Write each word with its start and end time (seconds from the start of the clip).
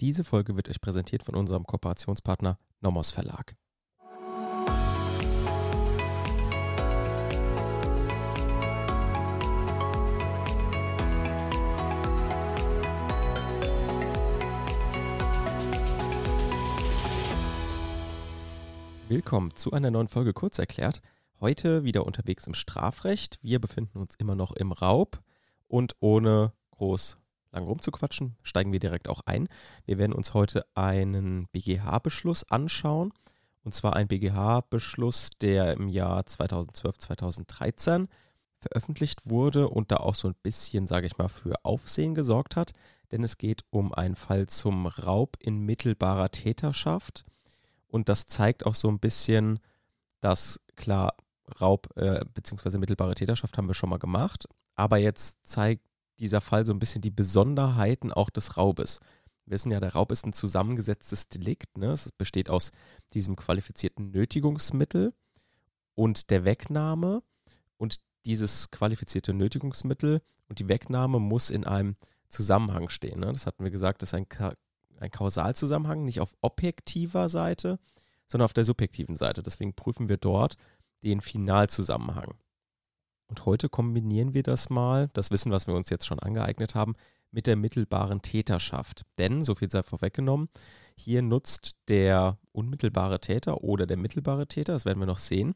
Diese 0.00 0.24
Folge 0.24 0.56
wird 0.56 0.70
euch 0.70 0.80
präsentiert 0.80 1.22
von 1.22 1.34
unserem 1.34 1.66
Kooperationspartner 1.66 2.56
Nomos 2.80 3.10
Verlag. 3.10 3.54
Willkommen 19.06 19.54
zu 19.54 19.72
einer 19.72 19.90
neuen 19.90 20.08
Folge 20.08 20.32
Kurzerklärt. 20.32 21.02
Heute 21.40 21.84
wieder 21.84 22.06
unterwegs 22.06 22.46
im 22.46 22.54
Strafrecht. 22.54 23.38
Wir 23.42 23.58
befinden 23.58 23.98
uns 23.98 24.14
immer 24.14 24.34
noch 24.34 24.52
im 24.52 24.72
Raub 24.72 25.20
und 25.68 25.94
ohne 26.00 26.54
groß 26.70 27.19
lang 27.52 27.64
rumzuquatschen, 27.64 28.36
steigen 28.42 28.72
wir 28.72 28.80
direkt 28.80 29.08
auch 29.08 29.20
ein. 29.26 29.48
Wir 29.84 29.98
werden 29.98 30.12
uns 30.12 30.34
heute 30.34 30.64
einen 30.74 31.48
BGH-Beschluss 31.48 32.50
anschauen. 32.50 33.12
Und 33.62 33.74
zwar 33.74 33.94
ein 33.94 34.08
BGH-Beschluss, 34.08 35.30
der 35.40 35.74
im 35.74 35.88
Jahr 35.88 36.24
2012, 36.24 36.98
2013 36.98 38.08
veröffentlicht 38.58 39.20
wurde 39.24 39.68
und 39.68 39.90
da 39.90 39.96
auch 39.96 40.14
so 40.14 40.28
ein 40.28 40.34
bisschen, 40.42 40.86
sage 40.86 41.06
ich 41.06 41.18
mal, 41.18 41.28
für 41.28 41.54
Aufsehen 41.64 42.14
gesorgt 42.14 42.56
hat. 42.56 42.72
Denn 43.12 43.22
es 43.24 43.38
geht 43.38 43.62
um 43.70 43.92
einen 43.92 44.16
Fall 44.16 44.46
zum 44.48 44.86
Raub 44.86 45.36
in 45.40 45.58
mittelbarer 45.58 46.30
Täterschaft. 46.30 47.24
Und 47.88 48.08
das 48.08 48.26
zeigt 48.26 48.64
auch 48.64 48.74
so 48.74 48.88
ein 48.88 49.00
bisschen, 49.00 49.58
dass 50.20 50.60
klar, 50.76 51.14
Raub 51.60 51.88
äh, 51.96 52.24
bzw. 52.32 52.78
mittelbare 52.78 53.14
Täterschaft 53.14 53.58
haben 53.58 53.66
wir 53.66 53.74
schon 53.74 53.90
mal 53.90 53.98
gemacht. 53.98 54.46
Aber 54.76 54.98
jetzt 54.98 55.38
zeigt 55.46 55.82
dieser 56.20 56.40
Fall 56.40 56.64
so 56.64 56.72
ein 56.72 56.78
bisschen 56.78 57.02
die 57.02 57.10
Besonderheiten 57.10 58.12
auch 58.12 58.30
des 58.30 58.56
Raubes. 58.56 59.00
Wir 59.44 59.54
wissen 59.54 59.72
ja, 59.72 59.80
der 59.80 59.94
Raub 59.94 60.12
ist 60.12 60.24
ein 60.24 60.32
zusammengesetztes 60.32 61.28
Delikt. 61.28 61.76
Ne? 61.76 61.92
Es 61.92 62.12
besteht 62.12 62.50
aus 62.50 62.70
diesem 63.14 63.36
qualifizierten 63.36 64.10
Nötigungsmittel 64.10 65.12
und 65.94 66.30
der 66.30 66.44
Wegnahme. 66.44 67.22
Und 67.76 68.00
dieses 68.26 68.70
qualifizierte 68.70 69.32
Nötigungsmittel 69.32 70.22
und 70.48 70.58
die 70.58 70.68
Wegnahme 70.68 71.18
muss 71.18 71.50
in 71.50 71.64
einem 71.64 71.96
Zusammenhang 72.28 72.90
stehen. 72.90 73.20
Ne? 73.20 73.32
Das 73.32 73.46
hatten 73.46 73.64
wir 73.64 73.70
gesagt, 73.70 74.02
das 74.02 74.10
ist 74.10 74.14
ein, 74.14 74.28
Ka 74.28 74.54
ein 74.98 75.10
Kausalzusammenhang, 75.10 76.04
nicht 76.04 76.20
auf 76.20 76.36
objektiver 76.42 77.28
Seite, 77.28 77.78
sondern 78.26 78.44
auf 78.44 78.52
der 78.52 78.64
subjektiven 78.64 79.16
Seite. 79.16 79.42
Deswegen 79.42 79.74
prüfen 79.74 80.08
wir 80.08 80.18
dort 80.18 80.56
den 81.02 81.20
Finalzusammenhang. 81.22 82.34
Und 83.30 83.46
heute 83.46 83.68
kombinieren 83.68 84.34
wir 84.34 84.42
das 84.42 84.70
mal, 84.70 85.08
das 85.12 85.30
Wissen, 85.30 85.52
was 85.52 85.68
wir 85.68 85.74
uns 85.74 85.88
jetzt 85.88 86.04
schon 86.04 86.18
angeeignet 86.18 86.74
haben, 86.74 86.96
mit 87.30 87.46
der 87.46 87.54
mittelbaren 87.54 88.22
Täterschaft. 88.22 89.06
Denn, 89.18 89.44
so 89.44 89.54
viel 89.54 89.70
sei 89.70 89.84
vorweggenommen, 89.84 90.48
hier 90.96 91.22
nutzt 91.22 91.76
der 91.88 92.38
unmittelbare 92.50 93.20
Täter 93.20 93.62
oder 93.62 93.86
der 93.86 93.96
mittelbare 93.96 94.48
Täter, 94.48 94.72
das 94.72 94.84
werden 94.84 94.98
wir 94.98 95.06
noch 95.06 95.18
sehen, 95.18 95.54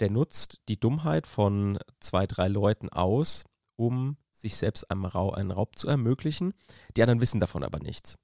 der 0.00 0.10
nutzt 0.10 0.60
die 0.68 0.78
Dummheit 0.78 1.26
von 1.26 1.78
zwei, 1.98 2.26
drei 2.26 2.46
Leuten 2.48 2.90
aus, 2.90 3.44
um 3.76 4.18
sich 4.30 4.56
selbst 4.56 4.90
einen 4.90 5.06
Raub 5.06 5.78
zu 5.78 5.88
ermöglichen. 5.88 6.52
Die 6.94 7.02
anderen 7.02 7.22
wissen 7.22 7.40
davon 7.40 7.64
aber 7.64 7.78
nichts. 7.78 8.18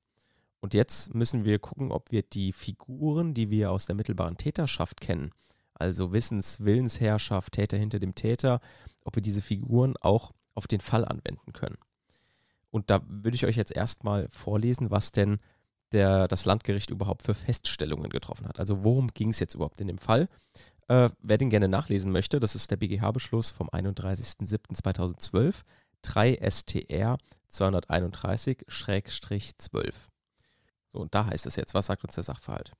Und 0.60 0.74
jetzt 0.74 1.14
müssen 1.14 1.46
wir 1.46 1.58
gucken, 1.58 1.90
ob 1.90 2.12
wir 2.12 2.22
die 2.22 2.52
Figuren, 2.52 3.32
die 3.32 3.48
wir 3.48 3.70
aus 3.70 3.86
der 3.86 3.96
mittelbaren 3.96 4.36
Täterschaft 4.36 5.00
kennen, 5.00 5.32
also 5.80 6.12
Wissens, 6.12 6.60
Willensherrschaft, 6.60 7.52
Täter 7.52 7.76
hinter 7.76 7.98
dem 7.98 8.14
Täter, 8.14 8.60
ob 9.04 9.16
wir 9.16 9.22
diese 9.22 9.42
Figuren 9.42 9.96
auch 10.00 10.32
auf 10.54 10.66
den 10.66 10.80
Fall 10.80 11.04
anwenden 11.04 11.52
können. 11.52 11.78
Und 12.70 12.90
da 12.90 13.02
würde 13.06 13.34
ich 13.34 13.46
euch 13.46 13.56
jetzt 13.56 13.74
erstmal 13.74 14.28
vorlesen, 14.28 14.90
was 14.90 15.12
denn 15.12 15.40
der, 15.92 16.28
das 16.28 16.44
Landgericht 16.44 16.90
überhaupt 16.90 17.22
für 17.22 17.34
Feststellungen 17.34 18.10
getroffen 18.10 18.46
hat. 18.46 18.60
Also 18.60 18.84
worum 18.84 19.08
ging 19.08 19.30
es 19.30 19.40
jetzt 19.40 19.54
überhaupt 19.54 19.80
in 19.80 19.88
dem 19.88 19.96
Fall? 19.98 20.28
Äh, 20.88 21.08
wer 21.20 21.38
den 21.38 21.50
gerne 21.50 21.68
nachlesen 21.68 22.12
möchte, 22.12 22.40
das 22.40 22.54
ist 22.54 22.70
der 22.70 22.76
BGH-Beschluss 22.76 23.50
vom 23.50 23.68
31.07.2012, 23.70 25.62
3 26.02 26.38
STR 26.48 27.18
231-12. 27.50 29.94
So, 30.86 30.98
und 30.98 31.14
da 31.14 31.26
heißt 31.26 31.46
es 31.46 31.56
jetzt, 31.56 31.74
was 31.74 31.86
sagt 31.86 32.04
uns 32.04 32.14
der 32.14 32.24
Sachverhalt? 32.24 32.72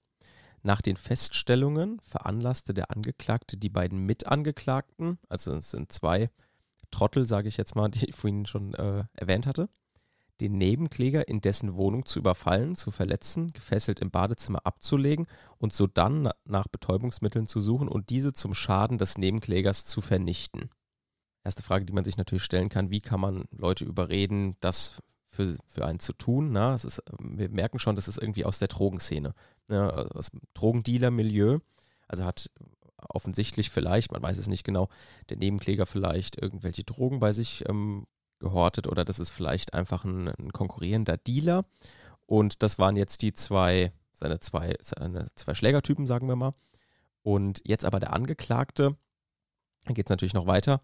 Nach 0.63 0.83
den 0.83 0.97
Feststellungen 0.97 2.01
veranlasste 2.01 2.75
der 2.75 2.91
Angeklagte 2.91 3.57
die 3.57 3.71
beiden 3.71 4.05
Mitangeklagten, 4.05 5.19
also 5.29 5.55
es 5.55 5.71
sind 5.71 5.91
zwei 5.91 6.31
Trottel, 6.91 7.27
sage 7.27 7.49
ich 7.49 7.57
jetzt 7.57 7.77
mal, 7.77 7.89
die 7.91 8.07
ich 8.07 8.15
vorhin 8.15 8.47
schon 8.47 8.75
äh, 8.75 9.05
erwähnt 9.15 9.47
hatte, 9.47 9.69
den 10.41 10.57
Nebenkläger 10.59 11.29
in 11.29 11.41
dessen 11.41 11.75
Wohnung 11.77 12.07
zu 12.07 12.19
überfallen, 12.19 12.75
zu 12.75 12.91
verletzen, 12.91 13.53
gefesselt 13.53 14.01
im 14.01 14.11
Badezimmer 14.11 14.61
abzulegen 14.65 15.27
und 15.59 15.73
sodann 15.73 16.31
nach 16.45 16.67
Betäubungsmitteln 16.69 17.47
zu 17.47 17.61
suchen 17.61 17.89
und 17.89 18.11
diese 18.11 18.33
zum 18.33 18.55
Schaden 18.55 18.99
des 18.99 19.19
Nebenklägers 19.19 19.85
zu 19.85 20.01
vernichten. 20.01 20.71
Erste 21.45 21.63
Frage, 21.63 21.87
die 21.87 21.93
man 21.93 22.05
sich 22.05 22.17
natürlich 22.17 22.43
stellen 22.43 22.69
kann, 22.69 22.91
wie 22.91 23.01
kann 23.01 23.21
man 23.21 23.45
Leute 23.51 23.85
überreden, 23.85 24.57
das 24.61 25.03
für, 25.31 25.57
für 25.67 25.87
einen 25.87 26.01
zu 26.01 26.13
tun? 26.13 26.53
Na, 26.53 26.75
es 26.75 26.85
ist, 26.85 27.03
wir 27.19 27.49
merken 27.49 27.79
schon, 27.79 27.97
das 27.97 28.09
ist 28.09 28.19
irgendwie 28.19 28.45
aus 28.45 28.59
der 28.59 28.69
Drogenszene 28.69 29.35
ja, 29.71 29.89
aus 29.89 30.31
dem 30.31 30.41
Drogendealer-Milieu. 30.55 31.59
Also 32.09 32.25
hat 32.25 32.51
offensichtlich 33.09 33.71
vielleicht, 33.71 34.13
man 34.13 34.23
weiß 34.23 34.37
es 34.37 34.49
nicht 34.49 34.65
genau, 34.65 34.89
der 35.31 35.39
Nebenkläger 35.39 35.87
vielleicht 35.87 36.41
irgendwelche 36.41 36.85
Drogen 36.85 37.21
bei 37.21 37.33
sich 37.33 37.67
ähm, 37.69 38.07
gehortet 38.41 38.89
oder 38.89 39.05
das 39.05 39.19
ist 39.19 39.31
vielleicht 39.31 39.75
einfach 39.75 40.05
ein, 40.05 40.29
ein, 40.29 40.53
konkurrierender 40.53 41.17
Dealer. 41.17 41.65
Und 42.27 42.63
das 42.63 42.79
waren 42.79 42.97
jetzt 42.97 43.23
die 43.23 43.33
zwei, 43.33 43.93
seine 44.13 44.41
zwei, 44.41 44.77
seine 44.83 45.27
zwei 45.35 45.55
Schlägertypen, 45.55 46.07
sagen 46.07 46.29
wir 46.29 46.37
mal. 46.37 46.55
Und 47.23 47.63
jetzt 47.65 47.85
aber 47.85 48.01
der 48.01 48.13
Angeklagte, 48.13 48.97
dann 49.85 49.95
geht 49.95 50.07
es 50.07 50.11
natürlich 50.11 50.35
noch 50.35 50.47
weiter, 50.47 50.83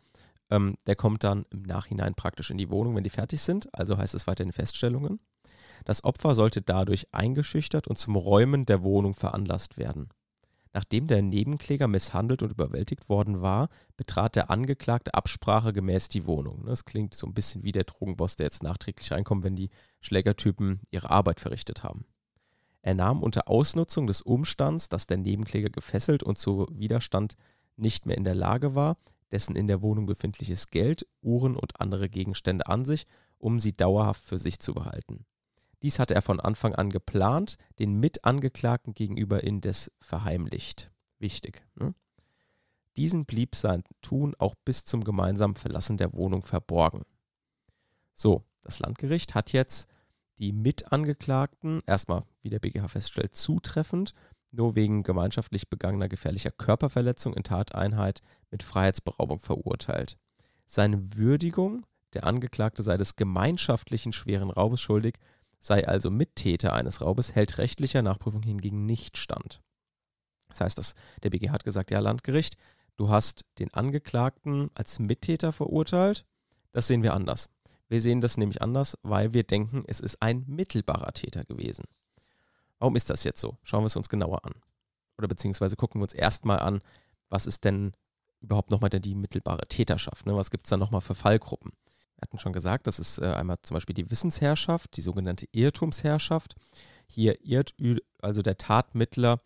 ähm, 0.51 0.77
der 0.87 0.97
kommt 0.97 1.25
dann 1.25 1.45
im 1.51 1.63
Nachhinein 1.63 2.15
praktisch 2.15 2.51
in 2.51 2.59
die 2.59 2.71
Wohnung, 2.71 2.97
wenn 2.97 3.05
die 3.05 3.11
fertig 3.11 3.41
sind. 3.41 3.73
Also 3.75 3.99
heißt 3.99 4.15
es 4.15 4.27
weiterhin 4.27 4.53
Feststellungen. 4.53 5.21
Das 5.85 6.05
Opfer 6.05 6.35
sollte 6.35 6.63
dadurch 6.63 7.09
eingeschüchtert 7.13 7.87
und 7.87 7.97
zum 7.97 8.17
Räumen 8.17 8.67
der 8.67 8.83
Wohnung 8.83 9.15
veranlasst 9.15 9.79
werden. 9.79 10.09
Nachdem 10.73 11.07
der 11.07 11.23
Nebenkläger 11.23 11.89
misshandelt 11.89 12.43
und 12.43 12.51
überwältigt 12.51 13.09
worden 13.09 13.41
war, 13.41 13.71
betrat 13.97 14.37
der 14.37 14.51
Angeklagte 14.51 15.15
absprachegemäß 15.15 16.11
die 16.11 16.27
Wohnung. 16.27 16.67
Das 16.67 16.85
klingt 16.85 17.15
so 17.15 17.27
ein 17.27 17.33
bisschen 17.33 17.63
wie 17.63 17.73
der 17.73 17.85
Drogenboss, 17.85 18.37
der 18.37 18.45
jetzt 18.45 18.63
nachträglich 18.63 19.11
reinkommt, 19.11 19.43
wenn 19.43 19.57
die 19.57 19.71
Schlägertypen 20.01 20.81
ihre 20.91 21.09
Arbeit 21.09 21.41
verrichtet 21.41 21.83
haben. 21.83 22.05
Er 22.83 22.95
nahm 22.95 23.23
unter 23.23 23.49
Ausnutzung 23.49 24.07
des 24.07 24.21
Umstands, 24.21 24.91
dass 24.91 25.07
der 25.07 25.17
Nebenkläger 25.17 25.71
gefesselt 25.71 26.23
und 26.23 26.37
zu 26.37 26.67
Widerstand 26.71 27.37
nicht 27.77 28.05
mehr 28.05 28.19
in 28.19 28.25
der 28.25 28.35
Lage 28.35 28.75
war, 28.75 28.99
dessen 29.33 29.57
in 29.57 29.67
der 29.67 29.83
Wohnung 29.83 30.07
befindliches 30.07 30.69
Geld, 30.69 31.07
Uhren 31.23 31.57
und 31.57 31.81
andere 31.81 32.09
Gegenstände 32.09 32.67
an 32.67 32.85
sich, 32.85 33.07
um 33.39 33.59
sie 33.59 33.77
dauerhaft 33.77 34.23
für 34.25 34.39
sich 34.39 34.59
zu 34.61 34.75
behalten. 34.75 35.27
Dies 35.83 35.99
hatte 35.99 36.15
er 36.15 36.23
von 36.23 36.41
Anfang 36.41 36.75
an 36.75 36.91
geplant, 36.91 37.59
den 37.79 38.01
Mitangeklagten 38.01 38.95
gegenüber 38.95 39.45
indes 39.45 39.91
verheimlicht. 40.01 40.91
Wichtig. 41.19 41.67
Ne? 41.75 41.95
Diesen 42.97 43.27
blieb 43.27 43.55
sein 43.55 43.85
Tun 44.01 44.35
auch 44.39 44.55
bis 44.65 44.85
zum 44.85 45.05
gemeinsamen 45.05 45.55
Verlassen 45.55 45.99
der 45.99 46.13
Wohnung 46.15 46.43
verborgen. 46.43 47.03
So, 48.15 48.45
das 48.63 48.79
Landgericht 48.79 49.35
hat 49.35 49.53
jetzt 49.53 49.89
die 50.39 50.53
Mitangeklagten 50.53 51.83
erstmal, 51.87 52.25
wie 52.43 52.51
der 52.51 52.59
BGH 52.59 52.89
feststellt, 52.89 53.35
zutreffend, 53.35 54.15
nur 54.51 54.75
wegen 54.75 55.03
gemeinschaftlich 55.03 55.69
begangener 55.69 56.09
gefährlicher 56.09 56.51
Körperverletzung 56.51 57.35
in 57.35 57.43
Tateinheit 57.43 58.23
mit 58.51 58.63
Freiheitsberaubung 58.63 59.39
verurteilt. 59.39 60.17
Seine 60.67 61.17
Würdigung, 61.17 61.85
der 62.15 62.25
Angeklagte 62.25 62.83
sei 62.83 62.97
des 62.97 63.17
gemeinschaftlichen 63.17 64.13
schweren 64.13 64.51
Raubes 64.51 64.81
schuldig, 64.81 65.19
sei 65.61 65.87
also 65.87 66.11
Mittäter 66.11 66.73
eines 66.73 67.01
Raubes, 67.01 67.35
hält 67.35 67.59
rechtlicher 67.59 68.03
Nachprüfung 68.03 68.43
hingegen 68.43 68.87
nicht 68.87 69.17
stand. 69.17 69.61
Das 70.49 70.61
heißt, 70.61 70.79
dass 70.79 70.95
der 71.23 71.31
BGH 71.31 71.53
hat 71.53 71.65
gesagt, 71.65 71.91
ja, 71.91 71.99
Landgericht, 71.99 72.57
du 72.97 73.09
hast 73.09 73.45
den 73.59 73.73
Angeklagten 73.75 74.71
als 74.75 74.99
Mittäter 74.99 75.53
verurteilt. 75.53 76.25
Das 76.73 76.87
sehen 76.87 77.03
wir 77.03 77.15
anders. 77.15 77.51
Wir 77.89 78.01
sehen 78.01 78.21
das 78.21 78.37
nämlich 78.37 78.63
anders, 78.63 78.97
weil 79.03 79.33
wir 79.33 79.45
denken, 79.45 79.85
es 79.87 80.01
ist 80.01 80.21
ein 80.21 80.45
mittelbarer 80.47 81.13
Täter 81.13 81.45
gewesen. 81.45 81.85
Warum 82.79 82.97
ist 82.97 83.11
das 83.11 83.25
jetzt 83.25 83.41
so? 83.41 83.57
Schauen 83.63 83.83
wir 83.83 83.87
es 83.87 83.97
uns 83.97 84.09
genauer 84.09 84.45
an. 84.45 84.55
Oder 85.19 85.29
beziehungsweise 85.29 85.77
gucken 85.77 86.01
wir 86.01 86.05
uns 86.05 86.13
erstmal 86.13 86.59
an, 86.61 86.83
was 87.29 87.47
ist 87.47 87.65
denn 87.65 87.93
überhaupt 88.41 88.71
nochmal 88.71 88.91
die 88.91 89.15
mittelbare 89.15 89.67
Täterschaft? 89.67 90.27
Ne? 90.27 90.37
Was 90.37 90.51
gibt 90.51 90.67
es 90.67 90.71
da 90.71 90.77
nochmal 90.77 91.01
für 91.01 91.15
Fallgruppen? 91.15 91.73
Wir 92.17 92.23
hatten 92.23 92.39
schon 92.39 92.53
gesagt, 92.53 92.87
das 92.87 92.99
ist 92.99 93.19
äh, 93.19 93.27
einmal 93.27 93.59
zum 93.63 93.75
Beispiel 93.75 93.95
die 93.95 94.11
Wissensherrschaft, 94.11 94.97
die 94.97 95.03
sogenannte 95.03 95.47
Irrtumsherrschaft. 95.53 96.55
Hier 97.07 97.45
irrt 97.45 97.75
also 98.21 98.43
der 98.43 98.59
Tatmittler 98.59 99.41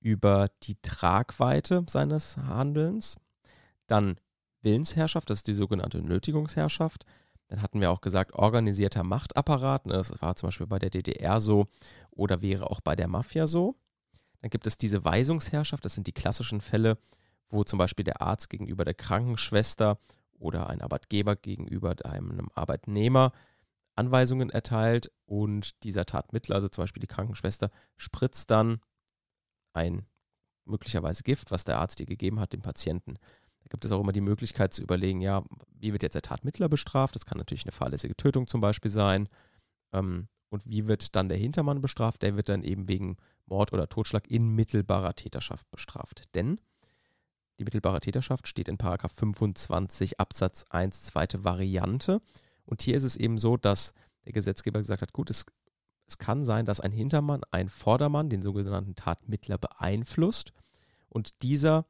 über 0.00 0.50
die 0.62 0.76
Tragweite 0.82 1.84
seines 1.88 2.36
Handelns. 2.36 3.16
Dann 3.86 4.16
Willensherrschaft, 4.62 5.28
das 5.30 5.38
ist 5.38 5.46
die 5.46 5.54
sogenannte 5.54 6.02
Nötigungsherrschaft. 6.02 7.04
Dann 7.48 7.62
hatten 7.62 7.80
wir 7.80 7.90
auch 7.90 8.00
gesagt, 8.00 8.32
organisierter 8.34 9.04
Machtapparat. 9.04 9.86
Ne? 9.86 9.94
Das 9.94 10.20
war 10.20 10.36
zum 10.36 10.48
Beispiel 10.48 10.66
bei 10.66 10.78
der 10.78 10.90
DDR 10.90 11.40
so 11.40 11.66
oder 12.10 12.42
wäre 12.42 12.70
auch 12.70 12.80
bei 12.80 12.96
der 12.96 13.08
Mafia 13.08 13.46
so. 13.46 13.76
Dann 14.40 14.50
gibt 14.50 14.66
es 14.66 14.78
diese 14.78 15.04
Weisungsherrschaft. 15.04 15.84
Das 15.84 15.94
sind 15.94 16.06
die 16.06 16.12
klassischen 16.12 16.60
Fälle, 16.60 16.98
wo 17.48 17.64
zum 17.64 17.78
Beispiel 17.78 18.04
der 18.04 18.22
Arzt 18.22 18.50
gegenüber 18.50 18.84
der 18.84 18.94
Krankenschwester 18.94 19.98
oder 20.38 20.68
ein 20.68 20.80
Arbeitgeber 20.80 21.36
gegenüber 21.36 21.94
einem 22.04 22.48
Arbeitnehmer 22.54 23.32
Anweisungen 23.96 24.50
erteilt 24.50 25.10
und 25.26 25.82
dieser 25.84 26.04
Tatmittler, 26.04 26.56
also 26.56 26.68
zum 26.68 26.82
Beispiel 26.82 27.00
die 27.00 27.06
Krankenschwester, 27.06 27.70
spritzt 27.96 28.50
dann 28.50 28.80
ein 29.72 30.06
möglicherweise 30.64 31.22
Gift, 31.22 31.50
was 31.50 31.64
der 31.64 31.78
Arzt 31.78 32.00
ihr 32.00 32.06
gegeben 32.06 32.40
hat, 32.40 32.52
dem 32.52 32.62
Patienten. 32.62 33.18
Da 33.64 33.68
gibt 33.70 33.84
es 33.84 33.92
auch 33.92 34.00
immer 34.00 34.12
die 34.12 34.20
Möglichkeit 34.20 34.72
zu 34.72 34.82
überlegen, 34.82 35.20
ja, 35.20 35.42
wie 35.78 35.92
wird 35.92 36.02
jetzt 36.02 36.14
der 36.14 36.22
Tatmittler 36.22 36.68
bestraft? 36.68 37.14
Das 37.14 37.26
kann 37.26 37.38
natürlich 37.38 37.64
eine 37.64 37.72
fahrlässige 37.72 38.16
Tötung 38.16 38.46
zum 38.46 38.60
Beispiel 38.60 38.90
sein. 38.90 39.28
Ähm, 39.92 40.28
und 40.50 40.64
wie 40.66 40.86
wird 40.86 41.16
dann 41.16 41.28
der 41.28 41.38
Hintermann 41.38 41.80
bestraft? 41.80 42.22
Der 42.22 42.36
wird 42.36 42.48
dann 42.48 42.62
eben 42.62 42.88
wegen 42.88 43.16
Mord 43.46 43.72
oder 43.72 43.88
Totschlag 43.88 44.30
in 44.30 44.48
mittelbarer 44.48 45.14
Täterschaft 45.14 45.70
bestraft. 45.70 46.22
Denn 46.34 46.60
die 47.58 47.64
mittelbare 47.64 48.00
Täterschaft 48.00 48.48
steht 48.48 48.68
in 48.68 48.78
25 48.78 50.20
Absatz 50.20 50.64
1 50.70 51.02
zweite 51.04 51.44
Variante. 51.44 52.20
Und 52.64 52.82
hier 52.82 52.96
ist 52.96 53.04
es 53.04 53.16
eben 53.16 53.38
so, 53.38 53.56
dass 53.56 53.94
der 54.24 54.32
Gesetzgeber 54.32 54.80
gesagt 54.80 55.02
hat, 55.02 55.12
gut, 55.12 55.30
es, 55.30 55.46
es 56.06 56.18
kann 56.18 56.44
sein, 56.44 56.66
dass 56.66 56.80
ein 56.80 56.92
Hintermann 56.92 57.42
einen 57.50 57.68
Vordermann, 57.68 58.28
den 58.28 58.42
sogenannten 58.42 58.94
Tatmittler, 58.94 59.58
beeinflusst 59.58 60.52
und 61.08 61.42
dieser 61.42 61.86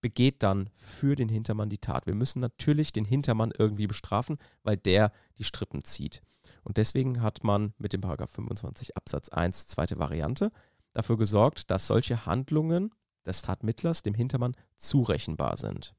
begeht 0.00 0.42
dann 0.42 0.70
für 0.76 1.16
den 1.16 1.28
Hintermann 1.28 1.68
die 1.68 1.78
Tat. 1.78 2.06
Wir 2.06 2.14
müssen 2.14 2.40
natürlich 2.40 2.92
den 2.92 3.04
Hintermann 3.04 3.52
irgendwie 3.56 3.86
bestrafen, 3.86 4.38
weil 4.62 4.76
der 4.76 5.12
die 5.38 5.44
Strippen 5.44 5.84
zieht. 5.84 6.22
Und 6.62 6.76
deswegen 6.76 7.22
hat 7.22 7.44
man 7.44 7.74
mit 7.78 7.92
dem 7.92 8.00
Paragraph 8.00 8.30
25 8.30 8.96
Absatz 8.96 9.28
1 9.28 9.66
zweite 9.66 9.98
Variante 9.98 10.50
dafür 10.92 11.16
gesorgt, 11.16 11.70
dass 11.70 11.86
solche 11.86 12.26
Handlungen 12.26 12.94
des 13.26 13.42
Tatmittlers 13.42 14.02
dem 14.02 14.14
Hintermann 14.14 14.56
zurechenbar 14.76 15.56
sind. 15.56 15.94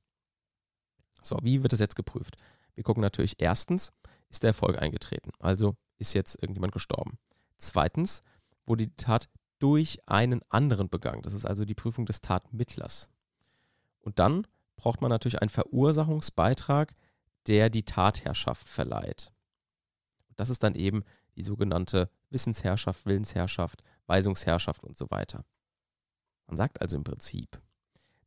So, 1.22 1.38
wie 1.44 1.62
wird 1.62 1.74
das 1.74 1.80
jetzt 1.80 1.96
geprüft? 1.96 2.38
Wir 2.76 2.84
gucken 2.84 3.02
natürlich 3.02 3.36
erstens, 3.40 3.92
ist 4.30 4.44
der 4.44 4.50
Erfolg 4.50 4.82
eingetreten? 4.82 5.32
Also 5.40 5.76
ist 5.98 6.14
jetzt 6.14 6.36
irgendjemand 6.42 6.74
gestorben. 6.74 7.18
Zweitens, 7.58 8.24
wurde 8.66 8.88
die 8.88 8.96
Tat 8.96 9.30
durch 9.60 10.00
einen 10.06 10.42
anderen 10.50 10.90
begangen. 10.90 11.22
Das 11.24 11.34
ist 11.34 11.46
also 11.46 11.66
die 11.66 11.76
Prüfung 11.76 12.06
des 12.06 12.22
Tatmittlers. 12.22 13.10
Und 14.02 14.20
dann 14.20 14.48
braucht 14.76 15.02
man 15.02 15.10
natürlich 15.10 15.42
einen 15.42 15.50
Verursachungsbeitrag, 15.50 16.96
der 17.48 17.70
die 17.70 17.84
Tatherrschaft 17.84 18.68
verleiht. 18.68 19.32
Das 20.36 20.50
ist 20.50 20.64
dann 20.64 20.76
eben 20.76 21.04
die 21.36 21.44
sogenannte 21.44 22.10
Wissensherrschaft, 22.30 23.06
Willensherrschaft, 23.06 23.84
Weisungsherrschaft 24.08 24.84
und 24.84 24.98
so 24.98 25.10
weiter. 25.10 25.44
Man 26.48 26.58
sagt 26.58 26.82
also 26.82 26.96
im 26.98 27.04
Prinzip, 27.04 27.62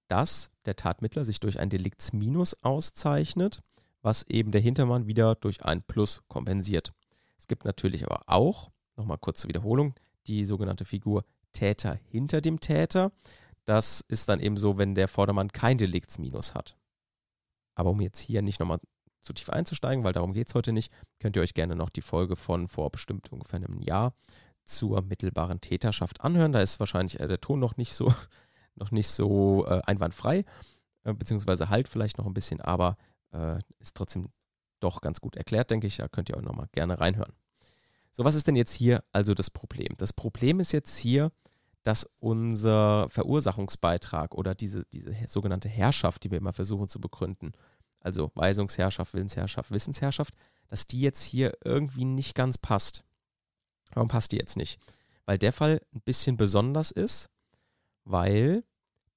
dass 0.09 0.51
der 0.67 0.77
Tatmittler 0.77 1.25
sich 1.25 1.41
durch 1.41 1.59
ein 1.59 1.71
Deliktsminus 1.71 2.55
auszeichnet, 2.63 3.63
was 4.03 4.25
eben 4.25 4.53
der 4.53 4.61
Hintermann 4.61 5.07
wieder 5.07 5.35
durch 5.37 5.65
ein 5.65 5.83
Plus 5.83 6.23
kompensiert. 6.29 6.93
Es 7.39 7.49
gibt 7.49 7.65
natürlich 7.65 8.05
aber 8.05 8.23
auch, 8.27 8.71
nochmal 8.97 9.19
kurz 9.19 9.41
zur 9.41 9.49
Wiederholung, 9.49 9.95
die 10.27 10.45
sogenannte 10.45 10.85
Figur 10.85 11.25
Täter 11.53 11.99
hinter 12.09 12.41
dem 12.41 12.61
Täter. 12.61 13.13
Das 13.65 14.01
ist 14.09 14.29
dann 14.29 14.41
eben 14.41 14.57
so, 14.57 14.79
wenn 14.79 14.95
der 14.95 15.09
Vordermann 15.09 15.53
kein 15.53 15.79
Deliktsminus 15.79 16.55
hat. 16.55 16.77
Aber 17.75 17.91
um 17.91 18.01
jetzt 18.01 18.19
hier 18.19 18.43
nicht 18.43 18.61
nochmal 18.61 18.81
zu 19.23 19.33
tief 19.33 19.51
einzusteigen, 19.51 20.05
weil 20.05 20.13
darum 20.13 20.33
geht 20.33 20.49
es 20.49 20.55
heute 20.55 20.73
nicht, 20.73 20.93
könnt 21.21 21.37
ihr 21.37 21.43
euch 21.43 21.55
gerne 21.55 21.77
noch 21.77 21.91
die 21.91 22.01
Folge 22.01 22.37
von 22.37 22.69
vor 22.69 22.91
bestimmt 22.91 23.31
ungefähr 23.31 23.59
einem 23.59 23.81
Jahr 23.81 24.15
zur 24.65 25.03
mittelbaren 25.03 25.61
Täterschaft 25.61 26.21
anhören. 26.23 26.53
Da 26.53 26.61
ist 26.61 26.81
wahrscheinlich 26.81 27.21
äh, 27.21 27.29
der 27.29 27.41
Ton 27.41 27.61
noch 27.61 27.77
nicht 27.77 27.95
so, 27.95 28.13
noch 28.75 28.91
nicht 28.91 29.09
so 29.09 29.67
äh, 29.67 29.81
einwandfrei, 29.87 30.45
äh, 31.05 31.15
beziehungsweise 31.15 31.69
halt 31.69 31.89
vielleicht 31.89 32.19
noch 32.19 32.27
ein 32.27 32.35
bisschen, 32.35 32.61
aber 32.61 32.97
ist 33.79 33.97
trotzdem 33.97 34.29
doch 34.81 35.01
ganz 35.01 35.23
gut 35.23 35.37
erklärt, 35.37 35.71
denke 35.71 35.87
ich. 35.87 35.97
Da 35.97 36.07
könnt 36.07 36.29
ihr 36.29 36.37
auch 36.37 36.43
nochmal 36.43 36.69
gerne 36.73 37.01
reinhören. 37.01 37.33
So, 38.11 38.27
was 38.27 38.35
ist 38.35 38.47
denn 38.47 38.57
jetzt 38.57 38.75
hier 38.75 39.03
also 39.11 39.33
das 39.33 39.49
Problem? 39.49 39.95
Das 39.97 40.13
Problem 40.13 40.61
ist 40.61 40.73
jetzt 40.73 40.99
hier, 40.99 41.33
dass 41.83 42.09
unser 42.21 43.09
Verursachungsbeitrag 43.09 44.35
oder 44.35 44.55
diese, 44.55 44.85
diese 44.87 45.15
sogenannte 45.27 45.69
Herrschaft, 45.69 46.23
die 46.25 46.31
wir 46.31 46.39
immer 46.39 46.53
versuchen 46.53 46.89
zu 46.89 47.01
begründen, 47.01 47.53
also 48.01 48.31
Weisungsherrschaft, 48.35 49.15
Willensherrschaft, 49.15 49.71
Wissensherrschaft, 49.71 50.35
dass 50.69 50.87
die 50.87 51.01
jetzt 51.01 51.23
hier 51.23 51.53
irgendwie 51.65 52.05
nicht 52.05 52.35
ganz 52.35 52.59
passt. 52.59 53.05
Warum 53.95 54.09
passt 54.09 54.33
die 54.33 54.37
jetzt 54.37 54.57
nicht? 54.57 54.81
Weil 55.27 55.39
der 55.39 55.53
Fall 55.53 55.81
ein 55.95 56.01
bisschen 56.01 56.37
besonders 56.37 56.91
ist, 56.91 57.31
weil 58.05 58.65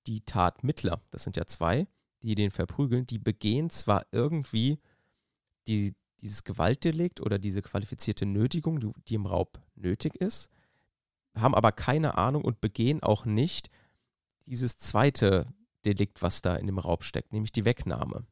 die 0.07 0.21
Tatmittler, 0.21 1.01
das 1.11 1.23
sind 1.23 1.37
ja 1.37 1.45
zwei, 1.45 1.87
die 2.21 2.35
den 2.35 2.51
verprügeln, 2.51 3.07
die 3.07 3.19
begehen 3.19 3.69
zwar 3.69 4.05
irgendwie 4.11 4.79
die, 5.67 5.95
dieses 6.21 6.43
Gewaltdelikt 6.43 7.21
oder 7.21 7.39
diese 7.39 7.61
qualifizierte 7.61 8.25
Nötigung, 8.25 8.79
die, 8.79 8.91
die 9.07 9.15
im 9.15 9.25
Raub 9.25 9.59
nötig 9.75 10.15
ist, 10.15 10.49
haben 11.35 11.55
aber 11.55 11.71
keine 11.71 12.17
Ahnung 12.17 12.43
und 12.43 12.61
begehen 12.61 13.03
auch 13.03 13.25
nicht 13.25 13.69
dieses 14.45 14.77
zweite 14.77 15.47
Delikt, 15.85 16.21
was 16.21 16.41
da 16.41 16.55
in 16.55 16.67
dem 16.67 16.79
Raub 16.79 17.03
steckt, 17.03 17.33
nämlich 17.33 17.51
die 17.51 17.65
Wegnahme. 17.65 18.25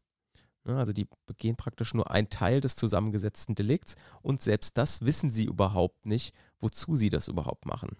Also 0.65 0.93
die 0.93 1.07
begehen 1.25 1.57
praktisch 1.57 1.93
nur 1.93 2.09
einen 2.09 2.29
Teil 2.29 2.61
des 2.61 2.75
zusammengesetzten 2.77 3.53
Delikts 3.53 3.95
und 4.21 4.41
selbst 4.41 4.77
das 4.77 5.01
wissen 5.01 5.29
sie 5.29 5.45
überhaupt 5.45 6.05
nicht, 6.05 6.33
wozu 6.59 6.95
sie 6.95 7.09
das 7.09 7.27
überhaupt 7.27 7.65
machen. 7.65 7.97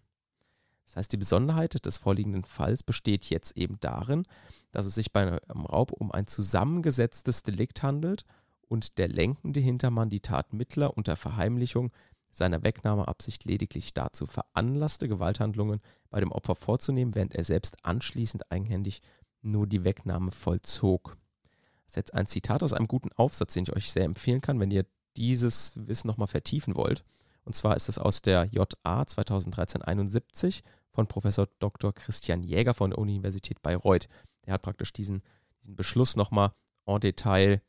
Das 0.85 0.95
heißt, 0.95 1.11
die 1.11 1.17
Besonderheit 1.17 1.85
des 1.85 1.97
vorliegenden 1.97 2.45
Falls 2.45 2.83
besteht 2.83 3.25
jetzt 3.25 3.57
eben 3.57 3.79
darin, 3.79 4.25
dass 4.71 4.85
es 4.85 4.95
sich 4.95 5.11
bei 5.11 5.21
einem 5.21 5.65
Raub 5.65 5.91
um 5.91 6.11
ein 6.11 6.27
zusammengesetztes 6.27 7.43
Delikt 7.43 7.83
handelt 7.83 8.25
und 8.67 8.97
der 8.97 9.07
lenkende 9.07 9.59
Hintermann 9.59 10.09
die 10.09 10.21
Tatmittler 10.21 10.95
unter 10.95 11.15
Verheimlichung 11.15 11.91
seiner 12.33 12.63
Wegnahmeabsicht 12.63 13.45
lediglich 13.45 13.93
dazu 13.93 14.25
veranlasste, 14.25 15.07
Gewalthandlungen 15.07 15.81
bei 16.09 16.19
dem 16.19 16.31
Opfer 16.31 16.55
vorzunehmen, 16.55 17.15
während 17.15 17.35
er 17.35 17.43
selbst 17.43 17.77
anschließend 17.85 18.51
eigenhändig 18.51 19.01
nur 19.41 19.67
die 19.67 19.83
Wegnahme 19.83 20.31
vollzog. 20.31 21.17
Das 21.83 21.91
ist 21.91 21.95
jetzt 21.95 22.13
ein 22.13 22.27
Zitat 22.27 22.63
aus 22.63 22.73
einem 22.73 22.87
guten 22.87 23.11
Aufsatz, 23.13 23.53
den 23.53 23.63
ich 23.63 23.75
euch 23.75 23.91
sehr 23.91 24.05
empfehlen 24.05 24.41
kann, 24.41 24.59
wenn 24.59 24.71
ihr 24.71 24.85
dieses 25.15 25.73
Wissen 25.75 26.07
nochmal 26.07 26.27
vertiefen 26.27 26.75
wollt. 26.75 27.03
Und 27.45 27.53
zwar 27.53 27.75
ist 27.75 27.89
es 27.89 27.99
aus 27.99 28.21
der 28.21 28.45
JA 28.45 29.03
2013-71 29.03 30.63
von 30.91 31.07
Professor 31.07 31.47
Dr. 31.59 31.93
Christian 31.93 32.41
Jäger 32.41 32.73
von 32.73 32.91
der 32.91 32.99
Universität 32.99 33.61
Bayreuth. 33.61 34.07
Der 34.45 34.53
hat 34.53 34.61
praktisch 34.61 34.93
diesen, 34.93 35.21
diesen 35.61 35.75
Beschluss 35.75 36.15
nochmal 36.15 36.53
en 36.85 36.99
Detail 36.99 37.61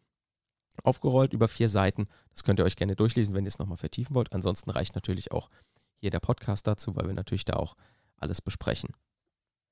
aufgerollt 0.82 1.32
über 1.32 1.48
vier 1.48 1.68
Seiten. 1.68 2.08
Das 2.30 2.44
könnt 2.44 2.58
ihr 2.58 2.64
euch 2.64 2.76
gerne 2.76 2.96
durchlesen, 2.96 3.34
wenn 3.34 3.44
ihr 3.44 3.48
es 3.48 3.58
nochmal 3.58 3.78
vertiefen 3.78 4.14
wollt. 4.14 4.34
Ansonsten 4.34 4.70
reicht 4.70 4.94
natürlich 4.94 5.32
auch 5.32 5.50
hier 5.96 6.10
der 6.10 6.20
Podcast 6.20 6.66
dazu, 6.66 6.96
weil 6.96 7.06
wir 7.06 7.14
natürlich 7.14 7.44
da 7.44 7.54
auch 7.54 7.76
alles 8.16 8.42
besprechen. 8.42 8.90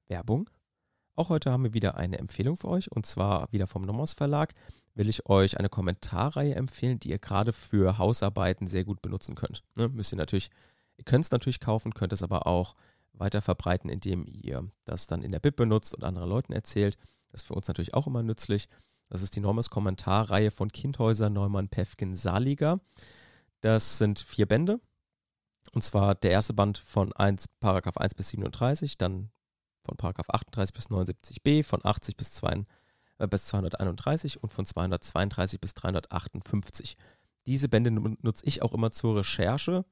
Werbung. 0.08 0.48
Auch 1.14 1.28
heute 1.28 1.50
haben 1.50 1.64
wir 1.64 1.74
wieder 1.74 1.96
eine 1.96 2.18
Empfehlung 2.18 2.56
für 2.56 2.68
euch 2.68 2.90
und 2.90 3.04
zwar 3.04 3.52
wieder 3.52 3.66
vom 3.66 3.82
Nomos 3.82 4.14
Verlag 4.14 4.54
will 4.94 5.08
ich 5.08 5.28
euch 5.28 5.58
eine 5.58 5.68
Kommentarreihe 5.68 6.54
empfehlen, 6.54 6.98
die 6.98 7.10
ihr 7.10 7.18
gerade 7.18 7.52
für 7.52 7.98
Hausarbeiten 7.98 8.66
sehr 8.66 8.84
gut 8.84 9.02
benutzen 9.02 9.34
könnt. 9.34 9.62
Ne, 9.76 9.88
müsst 9.88 10.12
ihr 10.12 10.18
natürlich, 10.18 10.50
ihr 10.96 11.04
könnt 11.04 11.24
es 11.24 11.30
natürlich 11.30 11.60
kaufen, 11.60 11.94
könnt 11.94 12.12
es 12.12 12.22
aber 12.22 12.46
auch 12.46 12.74
weiter 13.12 13.42
verbreiten, 13.42 13.90
indem 13.90 14.26
ihr 14.26 14.68
das 14.84 15.06
dann 15.06 15.22
in 15.22 15.32
der 15.32 15.40
Bib 15.40 15.56
benutzt 15.56 15.94
und 15.94 16.04
anderen 16.04 16.28
Leuten 16.28 16.52
erzählt. 16.52 16.96
Das 17.30 17.42
ist 17.42 17.46
für 17.46 17.54
uns 17.54 17.68
natürlich 17.68 17.94
auch 17.94 18.06
immer 18.06 18.22
nützlich. 18.22 18.68
Das 19.12 19.20
ist 19.20 19.36
die 19.36 19.40
Normes 19.40 19.68
Kommentarreihe 19.68 20.50
von 20.50 20.72
Kindhäuser 20.72 21.28
Neumann 21.28 21.68
Pefkin 21.68 22.14
Saliger. 22.14 22.80
Das 23.60 23.98
sind 23.98 24.20
vier 24.20 24.46
Bände. 24.46 24.80
Und 25.74 25.84
zwar 25.84 26.14
der 26.14 26.30
erste 26.30 26.54
Band 26.54 26.78
von 26.78 27.12
1, 27.12 27.48
Paragraph 27.60 27.98
1 27.98 28.14
bis 28.14 28.30
37, 28.30 28.96
dann 28.96 29.30
von 29.84 29.98
Paragraph 29.98 30.30
38 30.30 30.72
bis 30.72 30.86
79b, 30.88 31.62
von 31.62 31.84
80 31.84 32.16
bis, 32.16 32.32
2, 32.32 32.64
äh, 33.18 33.28
bis 33.28 33.44
231 33.48 34.42
und 34.42 34.50
von 34.50 34.64
232 34.64 35.60
bis 35.60 35.74
358. 35.74 36.96
Diese 37.44 37.68
Bände 37.68 37.90
nutze 37.90 38.46
ich 38.46 38.62
auch 38.62 38.72
immer 38.72 38.92
zur 38.92 39.18
Recherche, 39.18 39.84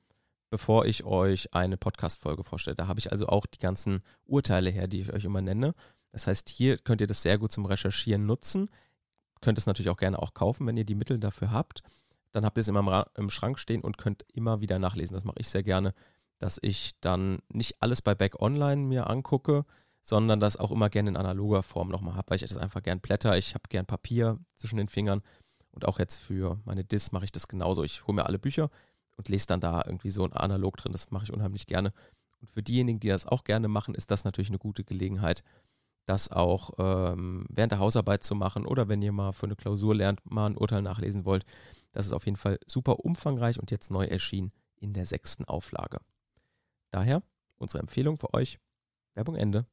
bevor 0.49 0.87
ich 0.87 1.05
euch 1.05 1.53
eine 1.53 1.77
Podcast-Folge 1.77 2.43
vorstelle. 2.43 2.75
Da 2.75 2.87
habe 2.87 3.01
ich 3.01 3.13
also 3.13 3.27
auch 3.27 3.45
die 3.45 3.59
ganzen 3.59 4.03
Urteile 4.25 4.71
her, 4.71 4.89
die 4.89 5.03
ich 5.03 5.13
euch 5.13 5.25
immer 5.25 5.43
nenne. 5.43 5.75
Das 6.11 6.27
heißt, 6.27 6.49
hier 6.49 6.79
könnt 6.79 7.03
ihr 7.03 7.07
das 7.07 7.21
sehr 7.21 7.37
gut 7.37 7.53
zum 7.53 7.67
Recherchieren 7.67 8.25
nutzen. 8.25 8.71
Könnt 9.41 9.59
es 9.59 9.67
natürlich 9.67 9.91
auch 9.91 9.97
gerne 9.97 10.19
auch 10.19 10.35
kaufen, 10.35 10.67
wenn 10.67 10.77
ihr 10.77 10.85
die 10.85 10.95
Mittel 10.95 11.19
dafür 11.19 11.51
habt. 11.51 11.83
Dann 12.33 12.45
habt 12.45 12.59
ihr 12.59 12.61
es 12.61 12.69
immer 12.69 13.07
im 13.17 13.31
Schrank 13.31 13.59
stehen 13.59 13.83
und 13.83 13.99
könnt 13.99 14.25
immer 14.33 14.61
wieder 14.61 14.79
nachlesen. 14.79 15.15
Das 15.15 15.25
mache 15.25 15.41
ich 15.41 15.49
sehr 15.49 15.63
gerne, 15.63 15.95
dass 16.39 16.59
ich 16.63 16.93
dann 17.01 17.41
nicht 17.49 17.83
alles 17.83 18.03
bei 18.03 18.15
Back 18.15 18.41
Online 18.41 18.83
mir 18.83 19.09
angucke, 19.09 19.65
sondern 20.03 20.41
das 20.41 20.57
auch 20.57 20.71
immer 20.71 20.89
gerne 20.89 21.11
in 21.11 21.17
analoger 21.17 21.63
Form 21.63 21.89
nochmal 21.89 22.15
habe, 22.15 22.31
weil 22.31 22.37
ich 22.37 22.49
das 22.49 22.57
einfach 22.57 22.83
gern 22.83 23.01
blätter. 23.01 23.37
Ich 23.37 23.55
habe 23.55 23.65
gern 23.69 23.87
Papier 23.87 24.39
zwischen 24.57 24.77
den 24.77 24.89
Fingern 24.89 25.23
Und 25.73 25.87
auch 25.87 25.99
jetzt 25.99 26.17
für 26.17 26.61
meine 26.65 26.85
Dis 26.85 27.13
mache 27.13 27.25
ich 27.25 27.33
das 27.33 27.49
genauso. 27.49 27.85
Ich 27.85 28.07
hole 28.07 28.17
mir 28.17 28.27
alle 28.27 28.39
Bücher 28.39 28.71
und 29.17 29.29
lese 29.29 29.47
dann 29.47 29.61
da 29.61 29.83
irgendwie 29.85 30.11
so 30.11 30.25
ein 30.25 30.33
Analog 30.33 30.77
drin. 30.77 30.93
Das 30.93 31.11
mache 31.11 31.25
ich 31.25 31.33
unheimlich 31.33 31.67
gerne. 31.67 31.93
Und 32.41 32.51
für 32.51 32.63
diejenigen, 32.63 33.01
die 33.01 33.09
das 33.09 33.27
auch 33.27 33.45
gerne 33.45 33.69
machen, 33.69 33.95
ist 33.95 34.11
das 34.11 34.25
natürlich 34.25 34.49
eine 34.49 34.59
gute 34.59 34.85
Gelegenheit, 34.85 35.45
das 36.11 36.33
auch 36.33 36.73
ähm, 36.79 37.47
während 37.49 37.71
der 37.71 37.79
Hausarbeit 37.79 38.25
zu 38.25 38.35
machen 38.35 38.67
oder 38.67 38.89
wenn 38.89 39.01
ihr 39.01 39.13
mal 39.13 39.33
für 39.33 39.47
eine 39.47 39.55
Klausur 39.55 39.95
lernt, 39.95 40.29
mal 40.29 40.47
ein 40.47 40.57
Urteil 40.57 40.83
nachlesen 40.83 41.25
wollt. 41.25 41.45
Das 41.93 42.05
ist 42.05 42.13
auf 42.13 42.25
jeden 42.25 42.37
Fall 42.37 42.59
super 42.67 43.05
umfangreich 43.05 43.61
und 43.61 43.71
jetzt 43.71 43.93
neu 43.93 44.07
erschienen 44.07 44.51
in 44.75 44.93
der 44.93 45.07
sechsten 45.07 45.45
Auflage. 45.45 46.01
Daher 46.91 47.23
unsere 47.59 47.79
Empfehlung 47.79 48.19
für 48.19 48.35
euch. 48.35 48.59
Werbung 49.15 49.37
Ende. 49.37 49.67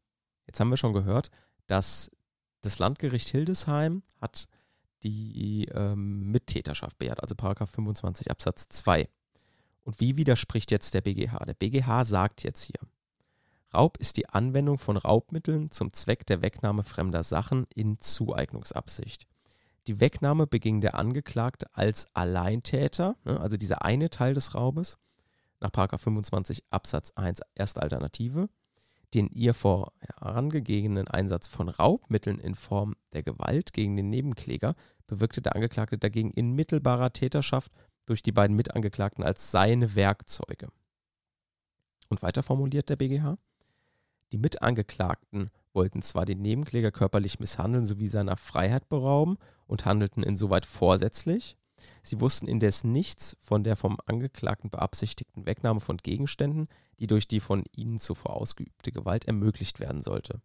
Jetzt 0.45 0.59
haben 0.59 0.69
wir 0.69 0.77
schon 0.77 0.93
gehört, 0.93 1.31
dass 1.65 2.11
das 2.61 2.77
Landgericht 2.77 3.29
Hildesheim 3.29 4.03
hat 4.21 4.47
die 5.01 5.65
ähm, 5.73 6.31
Mittäterschaft 6.31 6.99
beehrt, 6.99 7.21
also 7.21 7.33
Paragraph 7.33 7.71
25 7.71 8.29
Absatz 8.29 8.67
2. 8.69 9.09
Und 9.83 9.99
wie 9.99 10.17
widerspricht 10.17 10.69
jetzt 10.69 10.93
der 10.93 11.01
BGH? 11.01 11.45
Der 11.45 11.53
BGH 11.55 12.03
sagt 12.03 12.43
jetzt 12.43 12.63
hier, 12.63 12.79
Raub 13.77 13.97
ist 13.97 14.17
die 14.17 14.27
Anwendung 14.27 14.79
von 14.79 14.97
Raubmitteln 14.97 15.69
zum 15.69 15.93
Zweck 15.93 16.25
der 16.25 16.41
Wegnahme 16.41 16.83
fremder 16.83 17.21
Sachen 17.21 17.67
in 17.75 18.01
Zueignungsabsicht. 18.01 19.27
Die 19.85 19.99
Wegnahme 19.99 20.47
beging 20.47 20.81
der 20.81 20.95
Angeklagte 20.95 21.67
als 21.73 22.07
Alleintäter, 22.15 23.17
ne, 23.23 23.39
also 23.39 23.55
dieser 23.55 23.85
eine 23.85 24.09
Teil 24.09 24.33
des 24.33 24.55
Raubes, 24.55 24.97
nach 25.59 25.69
25 25.71 26.63
Absatz 26.71 27.11
1 27.15 27.41
erste 27.53 27.83
Alternative, 27.83 28.49
den 29.13 29.27
ihr 29.29 29.53
vorangegebenen 29.53 31.07
Einsatz 31.07 31.47
von 31.47 31.69
Raubmitteln 31.69 32.39
in 32.39 32.55
Form 32.55 32.95
der 33.13 33.21
Gewalt 33.21 33.73
gegen 33.73 33.95
den 33.95 34.09
Nebenkläger 34.09 34.73
bewirkte 35.05 35.41
der 35.43 35.55
Angeklagte 35.55 35.99
dagegen 35.99 36.31
in 36.31 36.53
mittelbarer 36.53 37.13
Täterschaft 37.13 37.71
durch 38.07 38.23
die 38.23 38.31
beiden 38.31 38.55
Mitangeklagten 38.55 39.23
als 39.23 39.51
seine 39.51 39.93
Werkzeuge. 39.93 40.69
Und 42.09 42.23
weiter 42.23 42.41
formuliert 42.41 42.89
der 42.89 42.95
BGH, 42.95 43.37
die 44.31 44.37
Mitangeklagten 44.37 45.49
wollten 45.73 46.01
zwar 46.01 46.25
den 46.25 46.41
Nebenkläger 46.41 46.91
körperlich 46.91 47.39
misshandeln 47.39 47.85
sowie 47.85 48.07
seiner 48.07 48.37
Freiheit 48.37 48.89
berauben 48.89 49.37
und 49.67 49.85
handelten 49.85 50.23
insoweit 50.23 50.65
vorsätzlich, 50.65 51.57
Sie 52.01 52.19
wussten 52.19 52.47
indes 52.47 52.83
nichts 52.83 53.37
von 53.39 53.63
der 53.63 53.75
vom 53.75 53.97
Angeklagten 54.05 54.69
beabsichtigten 54.69 55.45
Wegnahme 55.45 55.79
von 55.79 55.97
Gegenständen, 55.97 56.67
die 56.99 57.07
durch 57.07 57.27
die 57.27 57.39
von 57.39 57.63
ihnen 57.75 57.99
zuvor 57.99 58.35
ausgeübte 58.35 58.91
Gewalt 58.91 59.25
ermöglicht 59.25 59.79
werden 59.79 60.01
sollte. 60.01 60.41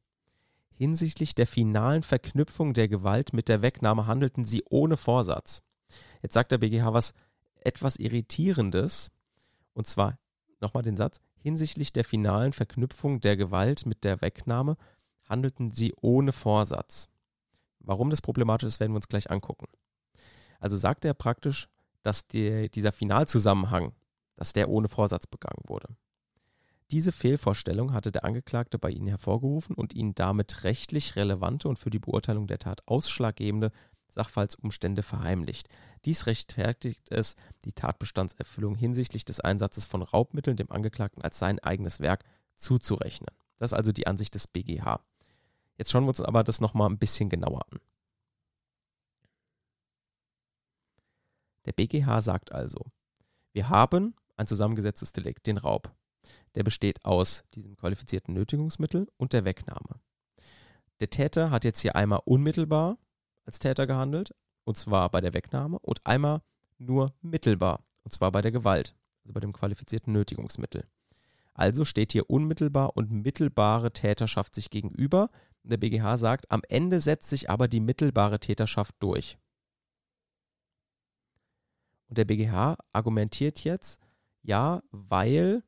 Hinsichtlich 0.75 1.35
der 1.35 1.47
finalen 1.47 2.03
Verknüpfung 2.03 2.75
der 2.75 2.89
Gewalt 2.89 3.33
mit 3.33 3.49
der 3.49 3.63
Wegnahme 3.63 4.07
handelten 4.07 4.45
sie 4.45 4.65
ohne 4.69 4.97
Vorsatz. 4.97 5.63
Jetzt 6.23 6.35
sagt 6.35 6.53
der 6.53 6.59
BGH 6.59 6.93
was 6.93 7.15
etwas 7.61 7.97
Irritierendes, 7.97 9.11
und 9.75 9.87
zwar 9.87 10.19
nochmal 10.61 10.83
den 10.83 10.97
Satz, 10.97 11.21
hinsichtlich 11.43 11.93
der 11.93 12.05
finalen 12.05 12.53
Verknüpfung 12.53 13.21
der 13.21 13.37
Gewalt 13.37 13.85
mit 13.85 14.05
der 14.05 14.21
Wegnahme 14.21 14.77
handelten 15.29 15.73
sie 15.73 15.93
ohne 16.01 16.33
Vorsatz. 16.33 17.09
Warum 17.81 18.11
das 18.11 18.23
problematisch 18.23 18.69
ist, 18.69 18.81
werden 18.81 18.93
wir 18.93 18.97
uns 18.97 19.09
gleich 19.09 19.31
angucken. 19.31 19.67
Also 20.61 20.77
sagt 20.77 21.05
er 21.05 21.15
praktisch, 21.15 21.69
dass 22.03 22.29
die, 22.29 22.71
dieser 22.71 22.93
Finalzusammenhang, 22.93 23.93
dass 24.37 24.53
der 24.53 24.69
ohne 24.69 24.89
Vorsatz 24.89 25.27
begangen 25.27 25.63
wurde. 25.67 25.89
Diese 26.93 27.11
Fehlvorstellung 27.11 27.95
hatte 27.95 28.13
der 28.13 28.25
Angeklagte 28.25 28.79
bei 28.79 28.91
Ihnen 28.91 29.09
hervorgerufen 29.09 29.75
und 29.75 29.95
Ihnen 29.95 30.15
damit 30.15 30.63
rechtlich 30.65 31.17
relevante 31.17 31.69
und 31.69 31.79
für 31.79 31.91
die 31.91 31.99
Beurteilung 31.99 32.47
der 32.47 32.59
Tat 32.59 32.83
ausschlaggebende 32.87 33.73
Sachverhaltsumstände 34.13 35.03
verheimlicht. 35.03 35.69
Dies 36.05 36.27
rechtfertigt 36.27 37.11
es, 37.11 37.37
die 37.65 37.73
Tatbestandserfüllung 37.73 38.75
hinsichtlich 38.75 39.25
des 39.25 39.41
Einsatzes 39.41 39.85
von 39.85 40.03
Raubmitteln 40.03 40.57
dem 40.57 40.71
Angeklagten 40.71 41.23
als 41.23 41.39
sein 41.39 41.59
eigenes 41.59 42.01
Werk 42.01 42.25
zuzurechnen. 42.57 43.35
Das 43.59 43.73
ist 43.73 43.79
also 43.79 43.93
die 43.93 44.07
Ansicht 44.07 44.35
des 44.35 44.47
BGH. 44.47 45.01
Jetzt 45.77 45.91
schauen 45.91 46.05
wir 46.05 46.09
uns 46.09 46.21
aber 46.21 46.45
das 46.45 46.61
nochmal 46.61 46.91
ein 46.91 46.99
bisschen 46.99 47.29
genauer 47.29 47.63
an. 47.71 47.81
Der 51.65 51.73
BGH 51.73 52.21
sagt 52.21 52.53
also, 52.53 52.91
wir 53.53 53.69
haben 53.69 54.15
ein 54.37 54.47
zusammengesetztes 54.47 55.13
Delikt, 55.13 55.47
den 55.47 55.59
Raub. 55.59 55.95
Der 56.55 56.63
besteht 56.63 57.05
aus 57.05 57.45
diesem 57.55 57.77
qualifizierten 57.77 58.35
Nötigungsmittel 58.35 59.09
und 59.17 59.33
der 59.33 59.45
Wegnahme. 59.45 60.01
Der 61.01 61.11
Täter 61.11 61.51
hat 61.51 61.65
jetzt 61.65 61.81
hier 61.81 61.97
einmal 61.97 62.21
unmittelbar 62.25 62.99
als 63.45 63.59
Täter 63.59 63.87
gehandelt, 63.87 64.35
und 64.65 64.77
zwar 64.77 65.11
bei 65.11 65.21
der 65.21 65.35
Wegnahme, 65.35 65.79
und 65.79 66.07
einmal 66.07 66.43
nur 66.79 67.15
mittelbar, 67.21 67.85
und 68.05 68.13
zwar 68.13 68.33
bei 68.33 68.43
der 68.43 68.53
Gewalt, 68.53 68.95
also 69.23 69.35
bei 69.35 69.41
dem 69.41 69.53
qualifizierten 69.53 70.13
Nötigungsmittel. 70.13 70.87
Also 71.55 71.85
steht 71.85 72.13
hier 72.13 72.31
unmittelbar 72.31 72.97
und 72.97 73.11
mittelbare 73.11 73.93
Täterschaft 73.93 74.55
sich 74.55 74.71
gegenüber. 74.71 75.31
Der 75.63 75.77
BGH 75.77 76.17
sagt, 76.17 76.51
am 76.51 76.63
Ende 76.69 76.99
setzt 76.99 77.29
sich 77.29 77.51
aber 77.51 77.69
die 77.69 77.81
mittelbare 77.81 78.41
Täterschaft 78.41 78.95
durch. 79.01 79.39
Und 82.09 82.19
der 82.19 82.25
BGH 82.25 82.77
argumentiert 82.93 83.65
jetzt, 83.65 84.01
ja, 84.43 84.83
weil 84.91 85.63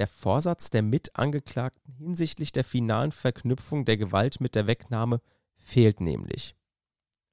der 0.00 0.06
Vorsatz 0.06 0.70
der 0.70 0.82
Mitangeklagten 0.82 1.92
hinsichtlich 1.92 2.52
der 2.52 2.64
finalen 2.64 3.12
Verknüpfung 3.12 3.84
der 3.84 3.98
Gewalt 3.98 4.40
mit 4.40 4.54
der 4.54 4.66
Wegnahme 4.66 5.20
fehlt 5.58 6.00
nämlich. 6.00 6.56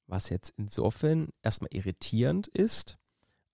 Was 0.05 0.27
jetzt 0.27 0.53
insofern 0.57 1.29
erstmal 1.41 1.73
irritierend 1.73 2.47
ist, 2.49 2.97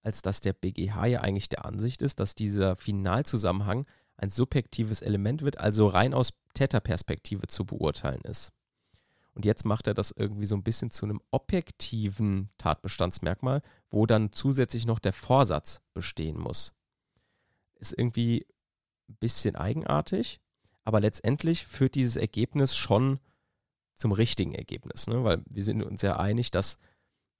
als 0.02 0.24
dass 0.24 0.42
der 0.42 0.54
BGH 0.54 1.06
ja 1.06 1.22
eigentlich 1.22 1.48
der 1.48 1.64
Ansicht 1.64 2.02
ist, 2.02 2.20
dass 2.20 2.34
dieser 2.34 2.76
Finalzusammenhang 2.76 3.86
ein 4.18 4.30
subjektives 4.30 5.04
Element 5.04 5.44
wird, 5.44 5.60
also 5.60 5.86
rein 5.86 6.16
aus 6.16 6.34
Täterperspektive 6.56 7.46
zu 7.46 7.66
beurteilen 7.66 8.22
ist. 8.22 8.52
Und 9.36 9.46
jetzt 9.46 9.64
macht 9.64 9.86
er 9.86 9.94
das 9.94 10.10
irgendwie 10.10 10.48
so 10.48 10.56
ein 10.56 10.64
bisschen 10.64 10.90
zu 10.90 11.06
einem 11.06 11.22
objektiven 11.30 12.50
Tatbestandsmerkmal, 12.58 13.62
wo 13.92 14.08
dann 14.08 14.32
zusätzlich 14.32 14.88
noch 14.88 14.98
der 14.98 15.14
Vorsatz 15.14 15.82
bestehen 15.94 16.40
muss. 16.40 16.74
Ist 17.76 17.96
irgendwie 17.96 18.48
ein 19.14 19.18
bisschen 19.20 19.56
eigenartig, 19.56 20.40
aber 20.84 21.00
letztendlich 21.00 21.66
führt 21.66 21.96
dieses 21.96 22.16
Ergebnis 22.16 22.76
schon 22.76 23.20
zum 23.96 24.12
richtigen 24.12 24.56
Ergebnis, 24.56 25.08
ne? 25.08 25.24
weil 25.24 25.44
wir 25.46 25.64
sind 25.64 25.84
uns 25.84 26.02
ja 26.02 26.18
einig, 26.18 26.52
dass, 26.52 26.80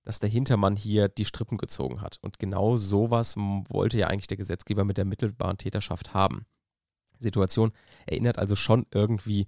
dass 0.04 0.20
der 0.20 0.30
Hintermann 0.30 0.76
hier 0.76 1.10
die 1.10 1.26
Strippen 1.26 1.58
gezogen 1.58 2.02
hat. 2.02 2.20
Und 2.22 2.40
genau 2.40 2.78
sowas 2.78 3.36
wollte 3.36 3.98
ja 3.98 4.08
eigentlich 4.08 4.28
der 4.28 4.38
Gesetzgeber 4.38 4.86
mit 4.86 4.98
der 4.98 5.06
mittelbaren 5.06 5.58
Täterschaft 5.58 6.14
haben. 6.14 6.46
Situation 7.18 7.72
erinnert 8.06 8.38
also 8.38 8.56
schon 8.56 8.86
irgendwie 8.92 9.48